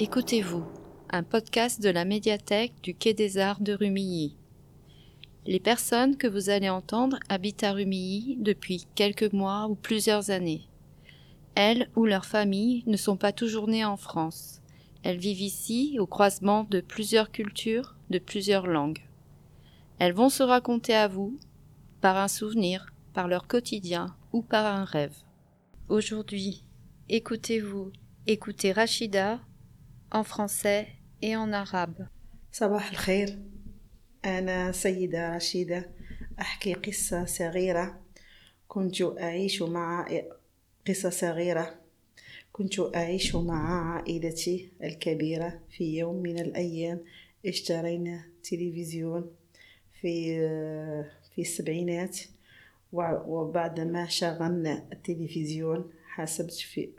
[0.00, 0.64] Écoutez-vous,
[1.08, 4.36] un podcast de la médiathèque du Quai des Arts de Rumilly.
[5.46, 10.62] Les personnes que vous allez entendre habitent à Rumilly depuis quelques mois ou plusieurs années.
[11.54, 14.60] Elles ou leurs familles ne sont pas toujours nées en France.
[15.04, 19.04] Elles vivent ici au croisement de plusieurs cultures, de plusieurs langues.
[20.00, 21.38] Elles vont se raconter à vous
[22.00, 25.14] par un souvenir, par leur quotidien ou par un rêve.
[25.88, 26.64] Aujourd'hui,
[27.08, 27.92] écoutez-vous,
[28.26, 29.38] écoutez Rachida
[30.14, 30.86] en français
[31.22, 32.06] et en arabe.
[32.52, 33.38] صباح الخير.
[34.24, 35.90] أنا سيدة رشيدة.
[36.40, 38.00] أحكي قصة صغيرة.
[38.68, 40.08] كنت أعيش مع
[40.88, 41.80] قصة صغيرة.
[42.52, 47.00] كنت أعيش مع عائلتي الكبيرة في يوم من الأيام.
[47.46, 49.30] اشترينا تلفزيون
[50.00, 50.38] في
[51.34, 52.18] في السبعينات.
[52.92, 56.90] وبعدما شغلنا التلفزيون حسبت في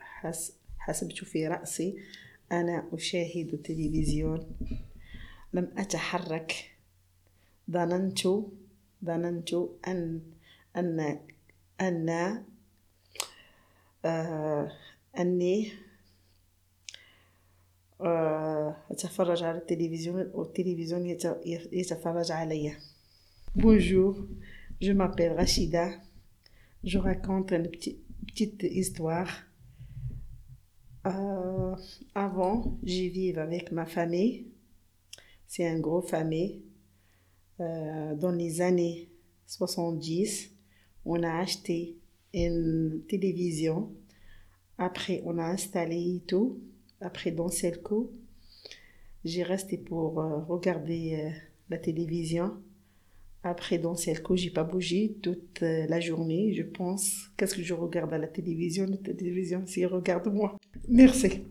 [0.78, 1.98] حسبت في رأسي
[2.52, 4.48] أنا أشاهد التلفزيون
[5.54, 6.72] لم أتحرك
[7.72, 8.28] ظننت
[9.06, 9.54] ظننت
[9.88, 10.22] أن
[10.76, 11.20] أن
[11.82, 12.10] أن
[14.06, 14.72] آه
[15.20, 15.72] أني
[18.02, 21.06] آه أتفرج على التلفزيون والتلفزيون
[21.72, 22.78] يتفرج علي
[23.56, 24.28] Bonjour,
[24.82, 25.92] je m'appelle Rachida.
[26.84, 29.30] Je raconte une petite, petite histoire.
[31.06, 31.76] Euh,
[32.16, 34.48] avant, je vivais avec ma famille.
[35.46, 36.64] C'est une grosse famille.
[37.60, 39.10] Euh, dans les années
[39.46, 40.52] 70,
[41.06, 41.98] on a acheté
[42.34, 43.92] une télévision.
[44.78, 46.60] Après, on a installé tout.
[47.02, 48.12] Après, dans ce coup,
[49.24, 51.32] j'ai resté pour euh, regarder
[51.70, 52.58] la télévision.
[53.48, 56.56] Après, dans ce coup, j'ai pas bougé toute euh, la journée.
[56.56, 60.58] Je pense, qu'est-ce que je regarde à la télévision La télévision, si regarde moi.
[60.90, 61.44] Merci.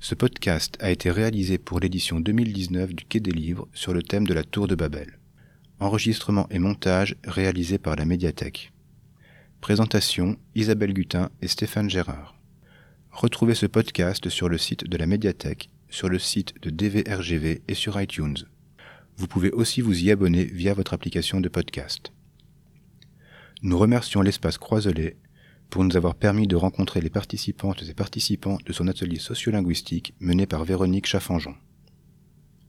[0.00, 4.26] Ce podcast a été réalisé pour l'édition 2019 du Quai des Livres sur le thème
[4.26, 5.20] de la Tour de Babel.
[5.78, 8.72] Enregistrement et montage réalisé par la médiathèque.
[9.60, 12.34] Présentation Isabelle Gutin et Stéphane Gérard.
[13.12, 17.74] Retrouvez ce podcast sur le site de la médiathèque, sur le site de DVRGV et
[17.74, 18.49] sur iTunes.
[19.20, 22.10] Vous pouvez aussi vous y abonner via votre application de podcast.
[23.60, 25.18] Nous remercions l'espace Croiselet
[25.68, 30.46] pour nous avoir permis de rencontrer les participantes et participants de son atelier sociolinguistique mené
[30.46, 31.54] par Véronique Chaffanjon.